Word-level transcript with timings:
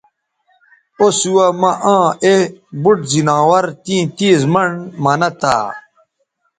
او 0.99 1.05
سُوہ 1.19 1.45
مہ 1.61 1.71
آ 1.95 1.97
اے 2.23 2.35
بُوٹ 2.81 2.99
زناور 3.11 3.65
تیں 3.83 4.03
تیز 4.17 4.39
منڈ 4.53 4.75
منہ 5.03 5.29
تہ 5.39 5.55